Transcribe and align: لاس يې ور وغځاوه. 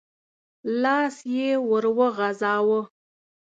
لاس 0.81 1.15
يې 1.35 1.49
ور 1.69 1.85
وغځاوه. 1.97 2.81